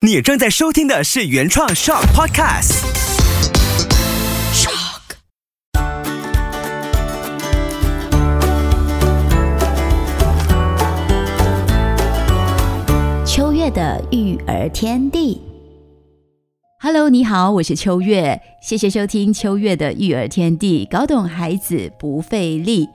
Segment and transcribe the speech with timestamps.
[0.00, 2.84] 你正在收听的是原创 Shock Podcast。
[4.54, 5.00] Shock。
[13.26, 15.40] 秋月的育儿天地。
[16.80, 22.86] Hello，你好，我是秋月，谢谢收听秋月的育儿天地，搞懂孩子不费力。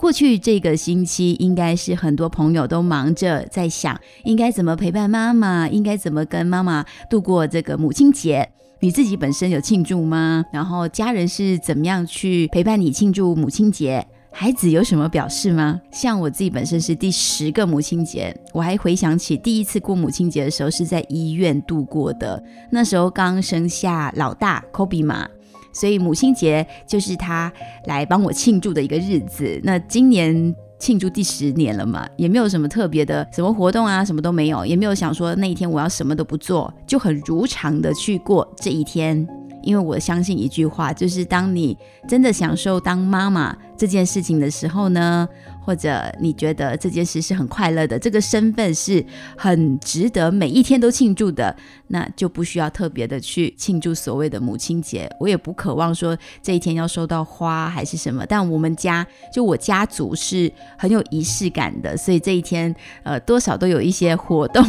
[0.00, 8.48] 过去这个星期，应该是很多朋友都忙着在想，应该怎么陪伴妈妈，应该怎么跟妈妈度过这个母亲节。
[8.80, 10.42] 你自己本身有庆祝吗？
[10.54, 14.02] 然后家人是怎么样去陪伴你庆祝母亲节？
[14.32, 15.78] 孩子有什么表示吗？
[15.92, 25.28] 像我自己本身是第十个母亲节，我还回想起第一次过母亲节的时候是在医院度过的，那时候刚生下老大科比嘛。
[25.72, 27.52] 所以母亲节就是他
[27.86, 29.60] 来帮我庆祝的一个日子。
[29.62, 39.26] 那今年庆祝第十年了嘛，也没有什么特别的什么活动啊，什么都没有，也没有想说那一天我要什么都不做，就很如常的去过这一天。
[39.62, 41.76] 因为我相信一句话，就是当你
[42.08, 45.28] 真的享受当妈妈这件事情的时候呢。
[45.60, 49.04] 或者你觉得这件事是很快乐的，这个身份是
[49.36, 51.54] 很值得每一天都庆祝的，
[51.88, 55.10] 那就不需要特别的去庆祝所谓的母亲节。
[55.20, 64.64] 我也不渴望说这一天要收到花还是什么，但我们家就我家族是很有仪式感的，所以这一天呃多少都有一些活动，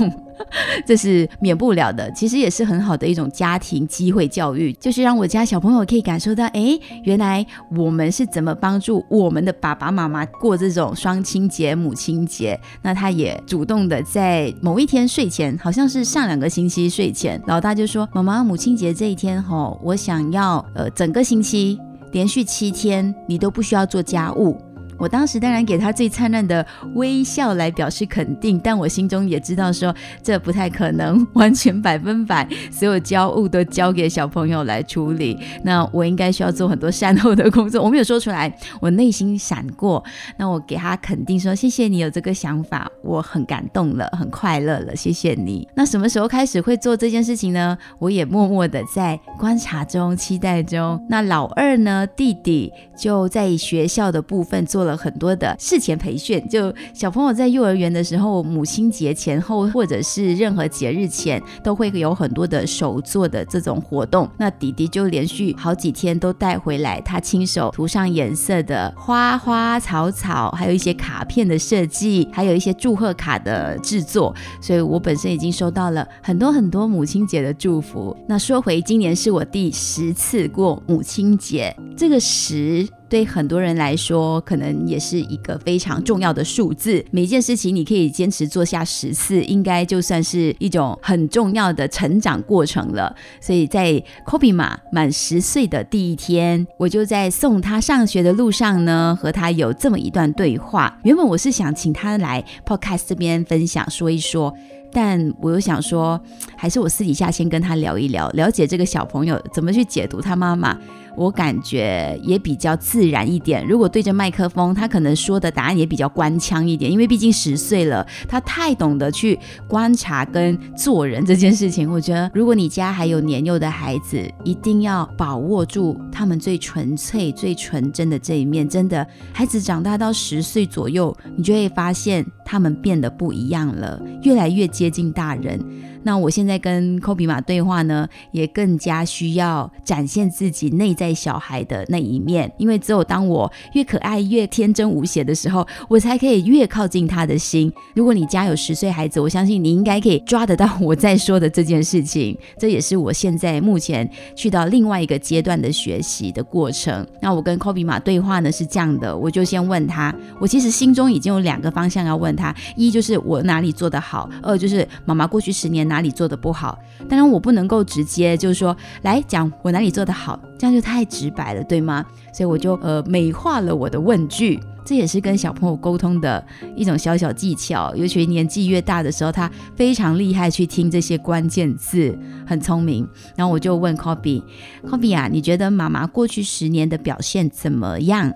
[0.86, 2.12] 这是免不了的。
[2.12, 10.96] 其实也是很好的一种家庭机会教育，就是让我家小朋友可以感受到，哎，原来我们是怎么帮助我们的爸爸妈妈过这种。
[10.96, 21.80] 双亲节、母亲节，那他也主动的在某一天睡前，好像是上两个星期睡前，老大就说：“妈妈，母亲节这一天吼，我想要呃整个星期
[22.12, 24.56] 连续七天，你都不需要做家务。”
[25.02, 26.64] 我当时当然给他最灿烂的
[26.94, 35.36] 微笑来表示肯定，但我心中也知道说这不太可能， 完全百分百所有家务都交给小朋友来处理。
[35.64, 37.84] 那我应该需要做很多善后的工作。
[37.84, 40.04] 我没有说出来，我内心闪过。
[40.38, 45.68] 那我给他肯定说谢谢你有这个想法，我很感动了，很快乐了，谢谢你。
[45.74, 47.76] 那什么时候开始会做这件事情呢？
[47.98, 51.04] 我也默默的在观察中、期待中。
[51.10, 54.91] 那老二呢，弟弟就在学校的部分做了。
[54.96, 64.30] 很多的事前培训，就小朋友在幼儿园的时候，母亲节前后或者是任何节日前，都会有很多的手做的这种活动。
[64.38, 74.34] 那弟弟就连续好几天都带回来，他亲手涂上颜色的花花草草，还有一些卡片的设计，还有一些祝贺卡的制作。
[74.62, 78.16] 所以我本身已经收到了很多很多母亲节的祝福。
[78.28, 82.88] 那说回今年是我第十次过母亲节，这个十。
[83.12, 87.04] 对很多人来说，可能也是一个非常重要的数字。
[87.12, 93.14] 每件事情你可以坚持做下十次，应该就算是一种很重要的成长过程了。
[93.42, 100.98] 所以在 Kobe 马满十岁的第一天，我就在送他上学的路上呢，和他有这么一段对话。
[101.04, 104.56] 原本我是想请他来 Podcast 这边分享说一说。
[104.94, 106.20] 但我又想说，
[106.58, 110.78] 还是我私底下先跟他聊一聊，了解这个小朋友怎么去解读他妈妈。
[111.16, 113.66] 我感觉也比较自然一点。
[113.68, 121.92] 如果对着麦克风，他可能说的答案也比较官腔一点，因为毕竟十岁了，他太懂得去观察跟做人这件事情。
[121.92, 128.68] 我觉得，如果你家还有年幼的孩子，一定要把握住他们最纯粹、最纯真的这一面。
[128.68, 134.62] 真的，孩子长大到十岁左右，你就会发现他们变得不一样了，越来越。
[134.72, 135.60] 接近大人，
[136.04, 147.72] 那我现在跟科比马对话呢，也更加需要展现自己内在小孩的那一面，因为只有当我越可爱、越天真无邪的时候，我才可以越靠近他的心。
[147.94, 152.36] 如果你家有十岁孩子，我相信你应该可以抓得到我在说的这件事情。
[152.58, 157.06] 这也是我现在目前去到另外一个阶段的学习的过程。
[157.22, 164.72] 那我跟科比马对话呢是这样的，我就先问他，我其实心中已经有两个方向要问他：一就是我哪里做得好，二就。
[164.72, 166.80] 是妈妈过去十年哪里做的不好？
[167.10, 172.06] 当然我不能够直接就是说来讲我哪里做的好，这样就太直白了，对吗？
[172.34, 176.42] 所以我就呃美化了我的问句，这也是跟小朋友沟通的
[176.78, 177.94] 一种小小技巧。
[177.94, 182.18] 尤其年纪越大的时候，他非常厉害去听这些关键字，
[182.48, 183.06] 很聪明。
[183.36, 188.32] 然后我就问 Kobe，Kobe 啊，你觉得妈妈过去十年的表现怎么样？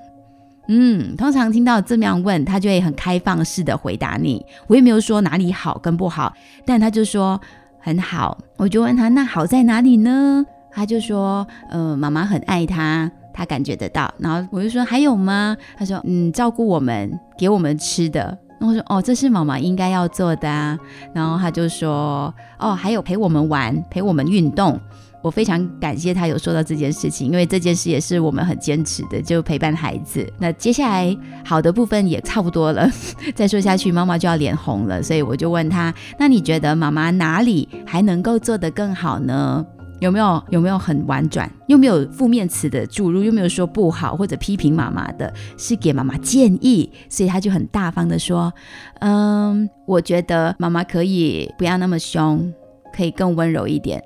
[0.67, 4.45] 嗯，通常听到这么样问，他就会很开放式的回答你。
[4.67, 6.33] 我也没有说哪里好跟不好，
[6.65, 7.39] 但他就说
[7.79, 8.37] 很好。
[8.57, 10.45] 我就问他，那好在哪里呢？
[10.71, 14.13] 他就说，呃，妈妈很爱他，他感觉得到。
[14.17, 15.55] 然后我就说还有吗？
[15.77, 18.37] 他说，嗯，照顾我们，给我们吃的。
[18.59, 20.77] 然后我说哦，这是妈妈应该要做的啊。
[21.13, 24.79] 然后他就说哦，还有陪我们玩，陪我们运动。
[25.25, 30.23] 我非常感谢他有说到这件事情，因为这件事也是我们很坚持的，就陪伴孩子。
[30.37, 32.87] 那接下来好的部分也差不多了，
[33.33, 39.65] 再说下去妈妈就要脸红了，所以我就问他：那你觉得妈妈哪里还能够做得更好呢？
[39.99, 48.53] 有没有有没有很婉转，又没有负面词的注入，又没有说不好或者批评妈妈的，是给妈妈建议，所以他就很大方的说：
[48.99, 52.53] 嗯，我觉得妈妈可以不要那么凶，
[52.95, 54.03] 可以更温柔一点。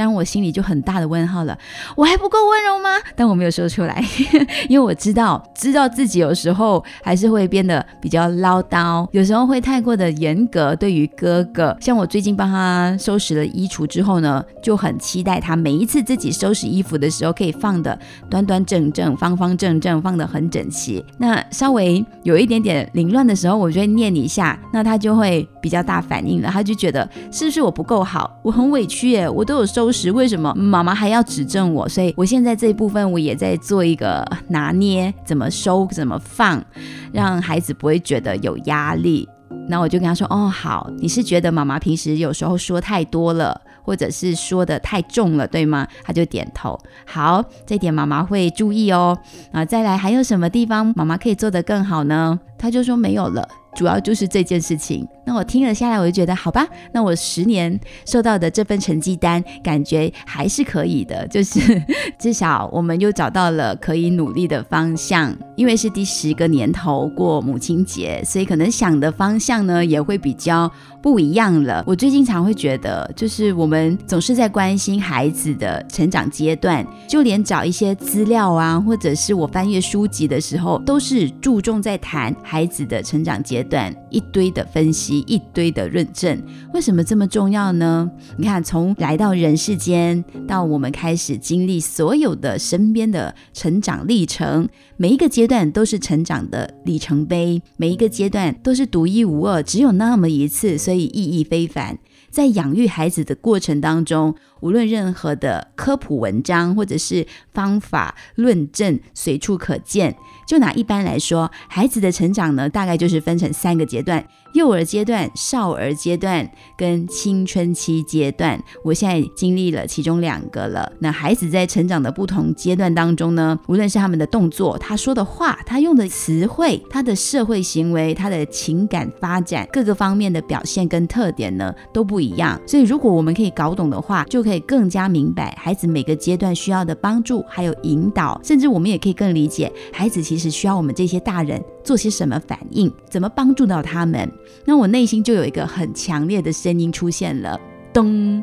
[0.00, 1.58] 但我心里就很大的问号了，
[1.94, 2.88] 我还不够温柔吗？
[3.14, 4.02] 但我没有说出来，
[4.66, 10.74] 因为我知道，知道自己有时候还是会变得比较唠叨，有时候会太过的严格。
[10.74, 17.98] 对于哥哥，像我最近帮他收拾了衣橱之后呢，就很期待他每一次自己收拾衣服的时候，可以放的
[18.30, 21.04] 端端正正、方方正正，放的很整齐。
[21.18, 26.48] 那稍微有一点点凌乱的时候，我就会念一下，那他就会比较大反应了。
[26.48, 28.34] 他就觉得是不是我不够好？
[28.42, 29.90] 我很委屈耶，我都有收。
[29.90, 31.88] 拾为什么妈妈还要指正我？
[31.88, 36.64] 所以我现在这一部分我也在做一个拿捏，怎么收怎么放，
[37.12, 39.28] 让孩子不会觉得有压力。
[39.68, 46.78] 那我就跟他说：“哦，好，你是觉得妈妈平时有时候说太多了，或者是说的太重了，对吗？”他就点头。
[47.04, 49.18] 好，这点妈妈会注意哦。
[49.50, 52.38] 啊，再来还有什么地方妈妈可以做得更好呢？
[52.60, 53.48] 他就说没有了。
[53.76, 61.80] 主要就是这件事情，那我听了下来，我就觉得好吧，那我十年收到的这份成绩单，感觉还是可以的，就是
[62.18, 65.32] 至少我们又找到了可以努力的方向。
[65.54, 70.68] 因为是第十个年头过母亲节，所以可能想的方向呢也会比较
[71.00, 71.84] 不一样了。
[71.86, 83.60] 我最近常会觉得，就是我们总是在关心孩子的成长阶段，就连找一些资料啊，或者是我翻阅书籍的时候，都是注重在谈孩子的成长阶。
[83.70, 86.42] 段一堆的分析，一堆的论证，
[86.74, 88.10] 为什么这么重要呢？
[88.36, 101.96] 你看，从来到人世间，到我们开始经历所有的身边的成长历程，每一个阶段都是成长的里程碑，每一个阶段都是独一无二，只有那么一次，所以意义非凡。
[102.30, 110.16] 在养育孩子的过程当中，无论任何的科普文章或者是方法论证，随处可见。
[110.46, 114.24] 就拿一般来说，孩子的成长呢，大概就是分成三个阶段。
[114.52, 120.92] 幼儿阶段、少儿阶段跟青春期阶段，我现在经历了其中两个了。
[120.98, 132.60] 那孩子在成长的不同阶段当中呢，无论是他们的动作、他说的话、他用的词汇、他的社会行为、他的情感发展各个方面的表现跟特点呢，都不一样。
[132.66, 144.30] 所以，如果我们可以搞懂的话，就可以更加明白孩子每个阶段需要的帮助还有引导，甚至我们也可以更理解孩子其实需要我们这些大人做些什么反应，怎么帮助到他们。
[144.64, 147.58] 那我内心就有一个很强烈的声音出现了，
[147.92, 148.42] 咚！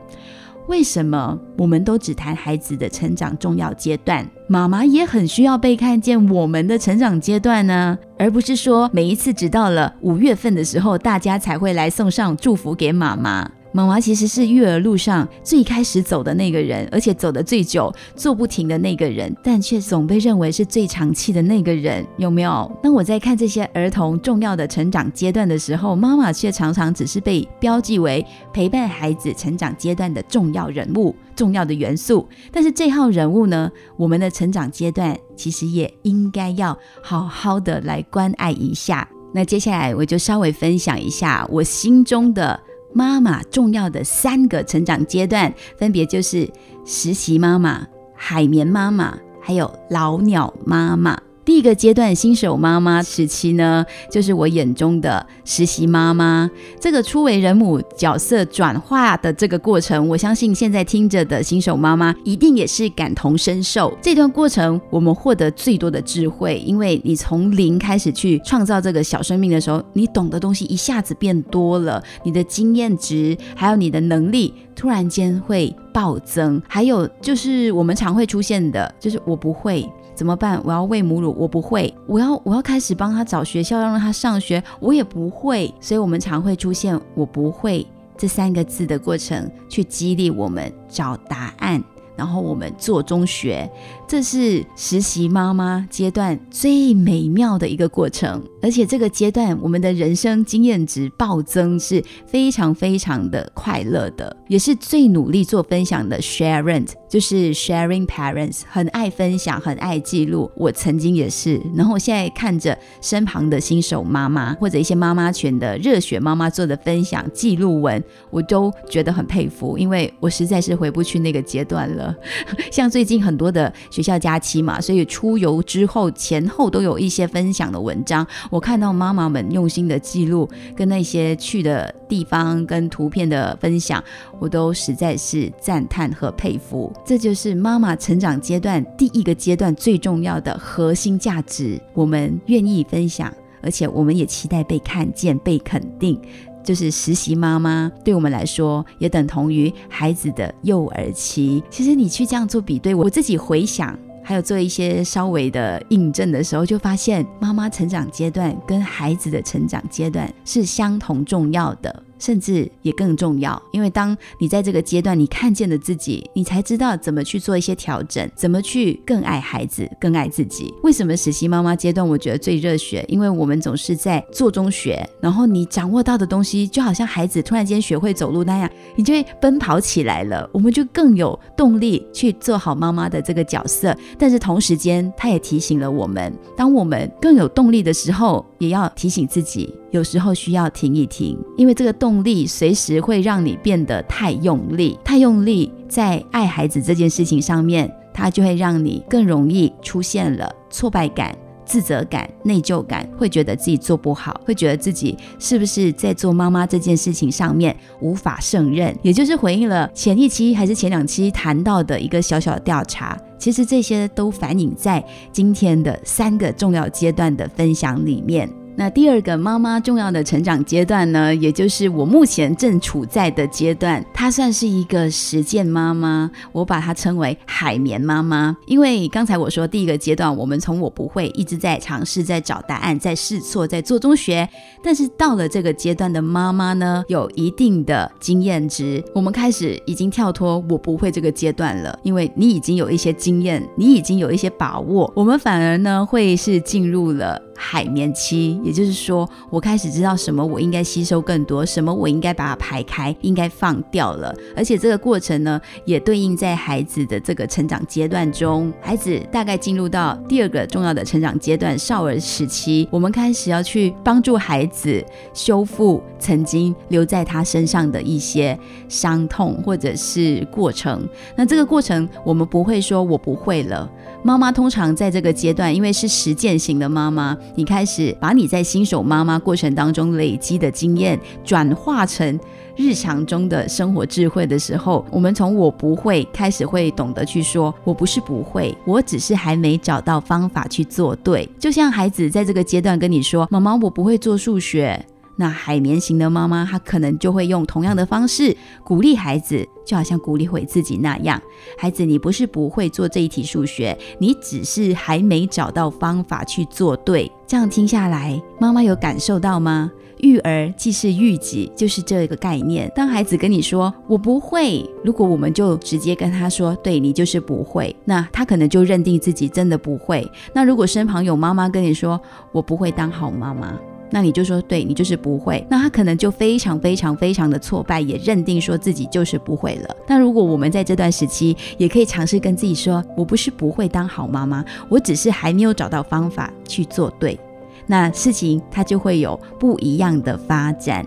[0.67, 4.29] 为什么我们都只谈孩子的成长重要阶段？
[4.49, 13.49] 妈妈也很需要被看见我们的成长阶段呢，而不是说每一次只到了五月份的时候，大家才会来送上祝福给妈妈。
[13.71, 22.71] 妈妈其实是育儿路上最开始走的那个人，而且走的最久、做不停的那个人，但却总被认为是最长气的那个人，有没有？
[22.81, 32.27] 当我在看这些儿童重要的成长阶段的时候，妈妈却常常只是被标记为陪伴孩子成长阶段的重要人物、重要的元素。
[32.51, 39.07] 但是这号人物呢，我们的成长阶段其实也应该要好好的来关爱一下。
[39.33, 42.59] 那接下来我就稍微分享一下我心中的。
[42.97, 46.49] 妈妈重要的三个成长阶段，分别就是
[46.83, 47.85] 实习妈妈、
[48.15, 51.15] 海绵妈妈，还有老鸟妈妈。
[51.47, 56.51] 第一个阶段，新手妈妈时期呢，就是我眼中的实习妈妈。
[56.77, 63.97] 这个初为人母角色转化的这个过程，我相信现在听着的新手妈妈一定也是感同身受。
[64.01, 76.61] 这段过程，我们获得最多的智慧，因为你从零开始去创造这个小生命的时候，你懂的东西一下子变多了，你的经验值还有你的能力突然间会暴增。
[76.67, 79.89] 还有就是我们常会出现的，就是我不会。
[80.17, 80.59] 怎么办？
[80.65, 81.93] 我要喂母乳，我不会。
[82.07, 85.71] 我要我要开始帮他找学校，要让他上学，我也不会。
[85.79, 87.85] 所以，我们常会出现“我不会”
[88.17, 91.81] 这三个字的过程，去激励我们找答案。
[92.15, 93.69] 然后我们做中学，
[94.07, 98.41] 这是实习妈妈阶段最美妙的一个过程。
[98.61, 106.17] 而且这个阶段，我们的人生经验值暴增，是非常非常的快乐的，也是最努力做分享的。
[106.21, 110.49] Sharing 就是 Sharing Parents，很爱分享，很爱记录。
[110.55, 122.15] 我曾经也是，然后我现在看着身旁的新手妈妈或者一些妈妈群的热血妈妈做的分享记录文，我都觉得很佩服，因为我实在是回不去那个阶段了。
[122.71, 128.25] 像最近很多的学校假期嘛，所以出游之后前后都有一些分享的文章。
[128.51, 134.03] 我看到妈妈们用心的记录，跟那些去的地方跟图片的分享，
[134.37, 136.93] 我都实在是赞叹和佩服。
[137.03, 141.81] 这就是妈妈成长阶段第一个阶段最重要的核心价值。
[141.95, 146.21] 我们愿意分享，而且我们也期待被看见、被肯定。
[146.67, 151.63] 就是实习妈妈对我们来说，也等同于孩子的幼儿期。
[151.69, 153.97] 其实你去这样做比对，我自己回想。
[154.21, 162.03] 还有做一些稍微的印证的时候，就发现妈妈成长阶段跟孩子的成长阶段是相同重要的。
[162.19, 170.73] 甚至也更重要，因为当你在这个阶段，你看见了自己，你才知道怎么去做一些调整，怎么去更爱孩子，更爱自己。
[170.83, 173.03] 为什么实习妈妈阶段我觉得最热血？
[173.07, 180.49] 因为我们总是在做中学，然后你掌握到的东西，就好像孩子突然间学会走路那样，你就会奔跑起来了。
[180.51, 183.95] 我们就更有动力去做好妈妈的这个角色。
[184.17, 189.73] 但是同时间，他也提醒了我们，当我们更有动力的时候，也要提醒自己。
[189.91, 201.33] 有时候需要停一停，因为这个动力随时会让你变得太用力，太用力在爱孩子这件事情上面，它就会让你更容易出现了挫败感、
[201.65, 213.17] 自责感、内疚感，会觉得自己做不好，会觉得自己是不是在做妈妈这件事情上面无法胜任，也就是回应了前一期还是前两期谈到的一个小小的调查。
[213.39, 215.01] 其实这些都反映在
[215.31, 218.49] 今天的三个重要阶段的分享里面。
[218.79, 228.55] 那第二个妈妈重要的成长阶段呢，也就是我目前正处在的阶段，她算是一个实践妈妈，我把它称为海绵妈妈。
[228.67, 234.47] 因为刚才我说第一个阶段，我们从我不会一直在尝试，在找答案，在试错，在做中学。
[234.83, 247.41] 但是到了这个阶段的妈妈呢，有一定的经验值，我们开始已经跳脱我不会这个阶段了，因为你已经有一些经验，你已经有一些把握，我们反而呢会是进入了。
[247.59, 254.33] 海绵期，也就是说，我开始知道什么我应该吸收更多，什么我应该把它排开，应该放掉了。
[254.55, 258.71] 而且这个过程呢，也对应在孩子的这个成长阶段中。
[258.79, 271.09] 孩子大概进入到第二个重要的成长阶段——少儿时期，我们开始要去帮助孩子修复曾经留在他身上的一些伤痛或者是过程。
[271.35, 273.89] 那这个过程，我们不会说我不会了。
[274.23, 277.35] 妈妈通常在这个阶段，因为是实践型的妈妈。
[277.55, 282.39] 你开始把你在新手妈妈过程当中累积的经验转化成
[282.75, 291.49] 日常中的生活智慧的时候，我们从我不会开始会懂得去说，我不是不会，我只是还没找到方法去做对。
[291.59, 295.03] 就像孩子在这个阶段跟你说：“妈妈，我不会做数学。”
[295.37, 301.41] 那海绵型的妈妈，她可能就会用同样的方式鼓励孩子，就好像鼓励回自己那样。
[301.77, 307.31] 孩子，你不是不会做这一题数学，你只是还没找到方法去做对。
[307.45, 309.91] 这样听下来，妈妈有感受到吗？
[310.19, 312.91] 育儿既是育己，就是这个概念。
[312.95, 320.27] 当孩子跟你说“我不会”，如果我们就直接跟他说“对你就是不会”，那他可能就认定自己真的不会。
[320.53, 322.19] 那如果身旁有妈妈跟你说
[322.51, 323.77] “我不会当好妈妈”，
[324.09, 329.95] 那你就说，对你就是不会，那他可能就非常非常非常的挫败，也认定说自己就是不会了。
[330.07, 337.37] 那如果我们在这段时期，也可以尝试跟自己说，我不是不会当好妈妈，我只是还没有找到方法去做对，
[337.85, 341.05] 那事情它就会有不一样的发展。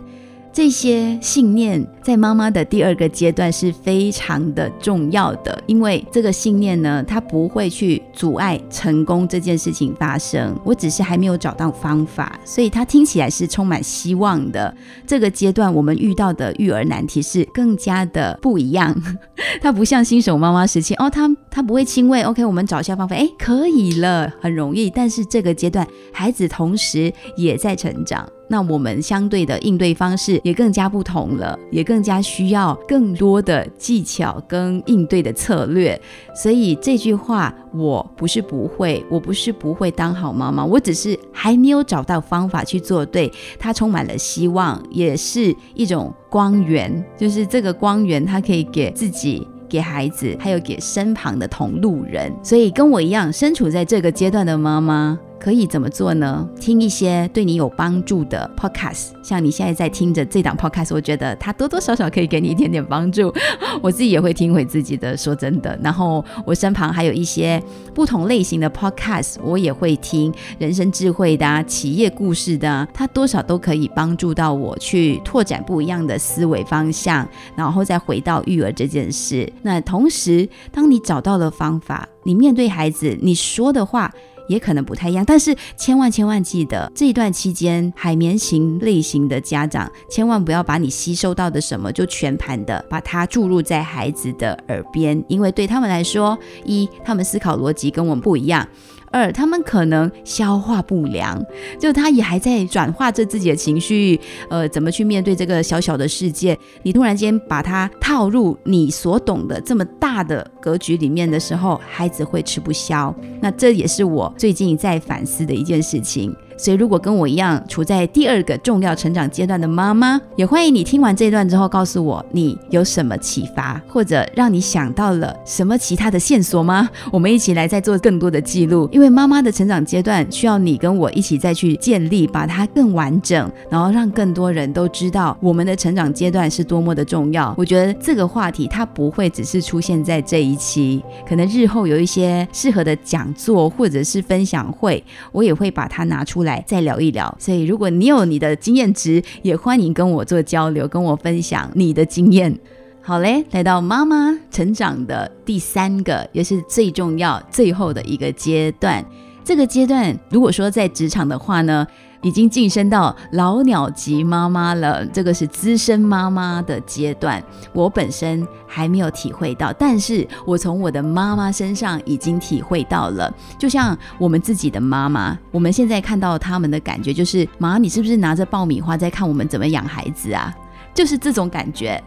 [0.52, 10.58] 这些信念在妈妈的第二个阶段是非常的重要的，因为这个信念呢，它不会去阻碍成功这件事情发生。
[10.64, 14.74] 我只是还没有找到方法，所以它听起来是充满希望的。
[15.06, 18.94] 这个阶段我们遇到的育儿难题是更加的不一样，
[19.62, 24.90] 它不像新手妈妈时期哦，他他不会亲喂，OK，我们找一下方法，哎，可以了，很容易。
[24.90, 28.28] 但是这个阶段，孩子同时也在成长。
[28.50, 35.98] 那我们相对的应对方式也更加不同了，也更加需要更多的技巧跟应对的策略。
[36.34, 43.32] 所以这句话，我不是不会，我不是不会当好妈妈，我只是还没有找到方法去做对。
[43.56, 49.46] 它充满了希望，也是一种光源，就是这个光源，它可以给自己。
[49.70, 52.34] 给孩子，还有给身旁的同路人。
[52.42, 55.16] 所以跟我一样身处在这个阶段的妈妈。
[55.40, 56.46] 可以怎么做呢？
[56.60, 63.32] 听一些对你有帮助的 podcast，像你现在在听着这档 podcast，我觉得它多多少少可以给你一点点帮助。
[63.80, 65.78] 我自己也会听回自己的，说真的。
[65.82, 67.60] 然后我身旁还有一些
[67.94, 79.50] 不同类型的 podcast，我也会听人生智慧的、企业故事的，它多少都可以帮助到我去拓展不一样的思维方向，然后再回到育儿这件事。
[79.62, 84.12] 那同时，当你找到了方法，你面对孩子，你说的话。
[84.50, 98.66] 也可能不太一样，但是千万千万记得，这一段期间，海绵型类型的家长千万不要把你吸收到的什么就全盘的把它注入在孩子的耳边，因为对他们来说，一他们思考逻辑跟我们不一样。
[99.10, 101.42] 二，他们可能消化不良，
[101.78, 106.56] 就他也还在转化着自己的情绪，呃，怎么去面对这个小小的世界？
[106.82, 113.14] 你突然间把它套入你所懂的这么大的格局里面的时候，孩子会吃不消。
[113.40, 116.34] 那这也是我最近在反思的一件事情。
[116.60, 126.86] 所以，如果跟我一样处在第二个重要成长阶段的妈妈，也欢迎你听完这段之后告诉我你有什么启发，或者让你想到了什么其他的线索吗？
[127.10, 137.54] 我们一起来再做更多的记录，因为妈妈的成长阶段需要你跟我一起再去建立，把它更完整，然后让更多人都知道我们的成长阶段是多么的重要。
[137.56, 145.02] 我觉得这个话题它不会只是出现在这一期，可能日后有一些适合的讲座或者是分享会，
[145.32, 146.49] 我也会把它拿出来。
[146.50, 152.58] 来再聊一聊，所以如果你有你的经验值，也欢迎跟我做交流，跟我分享你的经验。
[153.00, 159.04] 好嘞，来到妈妈成长的第三个，也是最重要、最后的一个阶段。
[159.44, 161.86] 这个阶段，如果说在职场的话呢？
[162.22, 167.42] 已经晋升到老鸟级妈妈了，这个是资深妈妈的阶段。
[167.72, 173.32] 我本身还没有体会到，但是我从我的妈妈身上已经体会到了。
[173.58, 180.54] 就像我们自己的妈妈，我们现在看到他们的感觉就是：妈，你是不是拿着爆米花在看我们怎么养孩子啊？
[180.92, 182.02] 就是这种感觉。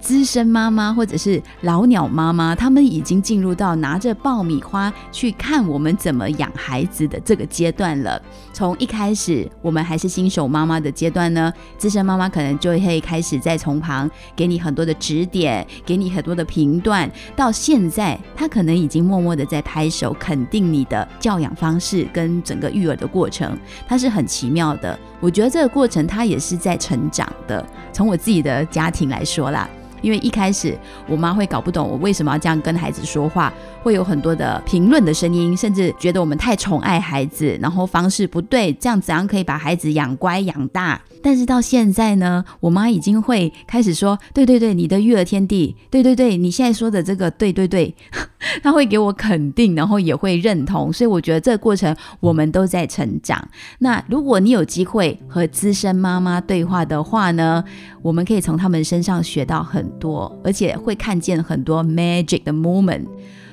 [0.00, 8.20] 资深妈妈或者是老鸟妈妈，他们已经进入到拿着爆米花去看我们怎么养孩子的这个阶段了。
[8.54, 17.10] 从一开始我们还是新手妈妈的阶段呢，资深妈妈可能就会开始在从旁给你很多的指点，给你很多的评断。
[17.34, 24.96] 到现在，她可能已经默默的在拍手肯定你的教养方式跟整个育儿的过程，它是很奇妙的。
[25.18, 27.66] 我觉得这个过程它也是在成长的。
[27.92, 29.68] 从我自己的家庭来说啦。
[30.04, 30.76] 因为一开始
[31.08, 33.50] 我妈会搞不懂我为什么要这样跟孩子说话，
[33.82, 41.00] 会有很多的评论的声音，甚至觉得我们太宠爱孩子，然后方式不对，这样怎样可以把孩子养乖养大？
[41.22, 47.94] 但是到现在呢，我妈已经会开始说：“对对对，你的育儿天地，对对对，你现在说的这个，对对对。
[48.62, 53.42] ”他会给我肯定，然后也会认同，所以我觉得这个过程我们都在成长。
[53.78, 57.64] 那如果你有机会和资深妈妈对话的话呢，
[58.02, 63.04] 我们可以从他们身上学到很多，而且会看见很多 magic 的 moment。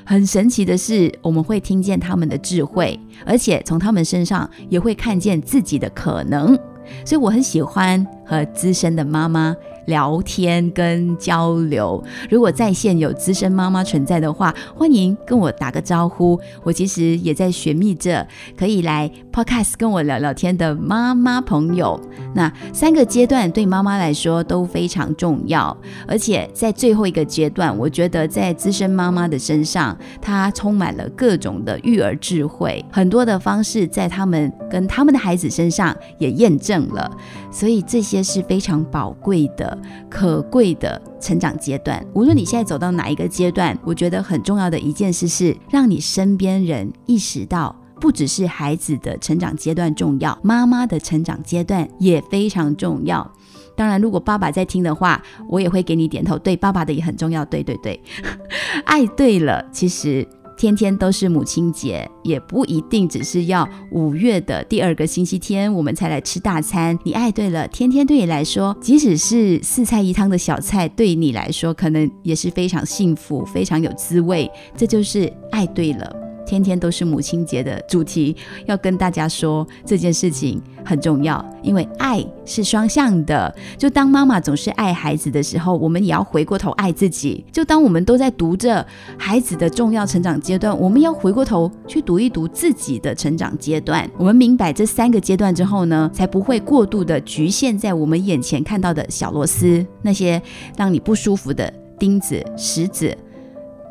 [0.04, 6.58] 很神奇的是，我们会听见他们的智慧，而且从他们身上也会看见自己的可能。
[7.06, 9.56] 所以我很喜欢和资深的妈妈。
[9.86, 16.40] 聊天跟交流，如果在线有资深妈妈存在的话，欢迎跟我打个招呼。
[16.64, 18.26] 我其实也在寻觅着
[18.58, 22.00] 可以来 Podcast 跟我聊聊天的妈妈朋友。
[22.34, 25.76] 那三个阶段对妈妈来说都非常重要，
[26.08, 37.12] 而且在最后一个阶段，我觉得在资深妈妈的身上，她充满了各种的育儿智慧，很多的方式在他们跟他们的孩子身上也验证了，
[37.52, 39.71] 所以这些是非常宝贵的。
[40.10, 53.32] 可贵的成长阶段，无论你现在走到哪一个阶段，我觉得很重要的一件事是，让你身边人意识到，不只是孩子的成长阶段重要，妈妈的成长阶段也非常重要。
[53.76, 57.44] 当然，如果爸爸在听的话，我也会给你点头，对，爸爸的也很重要。
[57.46, 58.00] 对对对，
[58.86, 60.28] 爱对了，其实。
[60.62, 66.96] 天天都是母亲节，也不一定只是要五月的第二个星期天我们才来吃大餐。
[67.04, 74.48] 你爱对了，天天对你来说，即使是四菜一汤的小菜，对你来说可能也是非常幸福、非常有滋味。
[74.78, 76.31] 这就是爱对了。
[76.52, 78.36] 天天都是母亲节的主题，
[78.66, 83.56] 要跟大家说这件事情很重要，因为爱是双向的。
[83.78, 87.46] 就当妈妈总是爱孩子的时候，我们也要回过头爱自己。
[87.54, 88.86] 就当我们都在读着
[89.18, 94.06] 孩子的重要成长阶段，我们要回过头去读一读自己的成长阶段。
[94.18, 100.42] 我们明白这三个阶段之后呢，才不会过度的局限在我们眼前看到的小螺丝那些
[100.76, 103.18] 让你不舒服的钉子、石子。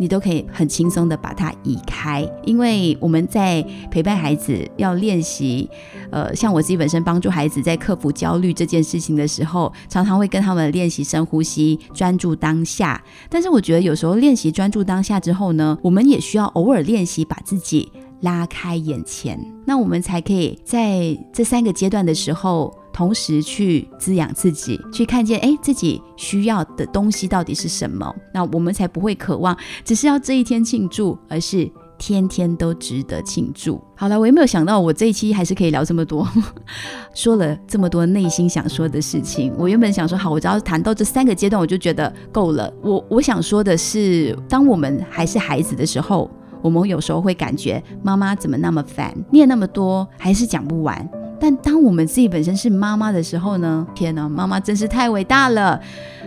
[0.00, 2.26] 你都可以很轻松的把它移开。
[2.42, 5.68] 因为我们在陪伴孩子要练习，
[6.10, 13.04] 呃，像我自己本身帮助孩子在克服焦虑这件事情的时候，常常会跟他们练习深呼吸，专注当下。
[13.28, 22.74] 但是我觉得有时候练习专注当下之后呢，我们也需要偶尔练习把自己拉开眼前，那我们才可以在这三个阶段的时候。
[22.92, 33.80] 同时去滋养自己，去看见哎自己需要的东西到底是什么，那我们才不会渴望只是要这一天庆祝，而是天天都值得庆祝。
[33.94, 36.28] 好了，我也没有想到我这一期还是可以聊这么多，
[37.14, 39.54] 说了这么多内心想说的事情。
[39.56, 42.70] 我原本想说好，我只要谈到这三个阶段，我就觉得够了。
[42.83, 46.28] 我我想说的是，当我们还是孩子的时候，
[46.62, 51.09] 我们有时候会感觉妈妈怎么那么烦，念那么多还是讲不完。
[51.38, 53.87] 但当我们自己本身是妈妈的时候呢？
[53.94, 55.81] 天哪，妈妈真是太伟大了！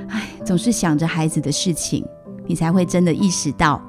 [0.10, 2.04] 哎，总是想着孩子的事情，
[2.48, 3.80] 你才会真的意识到，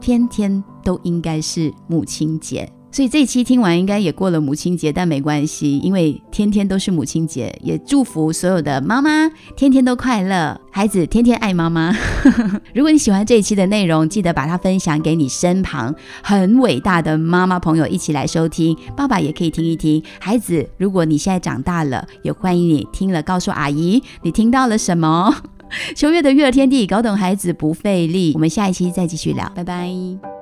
[0.00, 2.66] 天天都应该是母亲节。
[2.92, 11.94] 所以这一期听完，应该也过了母亲节，但没关系，因为天天都是母亲节，也祝福所有的妈妈天天都快乐，孩子天天爱妈妈。
[12.74, 20.02] 如果你喜欢这一期的内容，记得把它分享给你身旁很伟大的妈妈朋友一起来收听，爸爸也可以听一听。
[20.18, 25.34] 孩子，如果你现在长大了，也欢迎你听了告诉阿姨你听到了什么。
[25.94, 28.32] 秋月的育儿天地，搞懂孩子不费力。
[28.34, 30.39] 我们下一期再继续聊，拜拜。